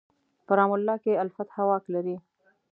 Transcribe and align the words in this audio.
په 0.45 0.51
رام 0.57 0.71
الله 0.75 0.95
کې 1.03 1.21
الفتح 1.23 1.55
واک 1.67 1.83
لري. 1.93 2.15